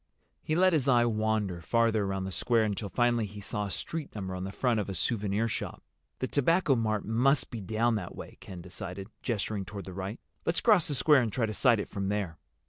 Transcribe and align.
He 0.41 0.55
let 0.55 0.73
his 0.73 0.87
eye 0.87 1.05
wander 1.05 1.61
farther 1.61 2.05
around 2.05 2.23
the 2.23 2.31
square 2.31 2.63
until 2.63 2.89
finally 2.89 3.27
he 3.27 3.39
saw 3.39 3.65
a 3.67 3.69
street 3.69 4.15
number 4.15 4.33
on 4.33 4.45
the 4.45 4.51
front 4.51 4.79
of 4.79 4.89
a 4.89 4.95
souvenir 4.95 5.47
shop. 5.47 5.83
"The 6.17 6.27
Tobacco 6.27 6.75
Mart 6.75 7.05
must 7.05 7.51
be 7.51 7.61
down 7.61 7.93
that 7.97 8.15
way," 8.15 8.39
Ken 8.39 8.61
decided, 8.63 9.09
gesturing 9.21 9.63
toward 9.63 9.85
the 9.85 9.93
right. 9.93 10.19
"Let's 10.43 10.59
cross 10.59 10.87
the 10.87 10.95
square 10.95 11.21
and 11.21 11.31
try 11.31 11.45
to 11.45 11.53
sight 11.53 11.79
it 11.79 11.87
from 11.87 12.09
there." 12.09 12.39